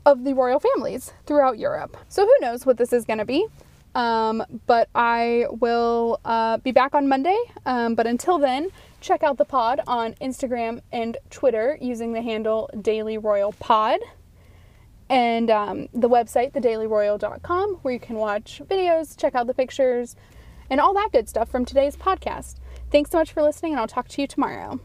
of 0.05 0.25
the 0.25 0.35
royal 0.35 0.61
families 0.61 1.15
throughout 1.25 1.59
Europe. 1.59 1.97
So 2.11 2.27
who 2.27 2.35
knows 2.43 2.67
what 2.67 2.77
this 2.77 2.93
is 2.93 3.07
going 3.07 3.21
to 3.21 3.25
be? 3.25 3.47
Um, 3.95 4.43
but 4.67 4.89
I 4.95 5.47
will 5.51 6.21
uh, 6.25 6.59
be 6.59 6.73
back 6.73 6.95
on 6.95 7.09
Monday. 7.09 7.39
Um, 7.67 7.95
but 7.95 8.07
until 8.07 8.39
then, 8.39 8.71
check 9.01 9.23
out 9.23 9.37
the 9.37 9.45
pod 9.45 9.81
on 9.87 10.15
Instagram 10.15 10.81
and 10.93 11.17
Twitter 11.31 11.79
using 11.81 12.13
the 12.13 12.23
handle 12.23 12.71
Daily 12.81 13.19
Royal 13.19 13.53
Pod. 13.53 14.01
And 15.09 15.51
um, 15.51 15.89
the 15.93 16.09
website, 16.09 16.53
thedailyroyal.com, 16.53 17.81
where 17.83 17.93
you 17.93 18.01
can 18.01 18.17
watch 18.17 18.63
videos, 18.65 19.19
check 19.19 19.35
out 19.35 19.47
the 19.47 19.55
pictures, 19.55 20.17
and 20.71 20.81
all 20.81 20.95
that 20.95 21.11
good 21.13 21.29
stuff 21.29 21.51
from 21.51 21.67
today's 21.67 21.97
podcast. 21.97 22.55
Thanks 22.91 23.11
so 23.11 23.19
much 23.19 23.33
for 23.33 23.43
listening, 23.43 23.73
and 23.73 23.81
I'll 23.81 23.89
talk 23.89 24.09
to 24.09 24.23
you 24.23 24.27
tomorrow. 24.27 24.81